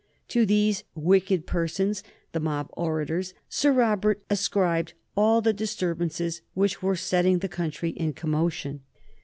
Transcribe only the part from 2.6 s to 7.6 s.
orators, Sir Robert ascribed all the disturbances which were setting the